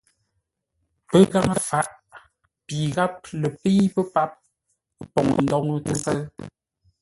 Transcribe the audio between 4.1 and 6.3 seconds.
páp pou ndóŋə́ tə́sə́ʉ.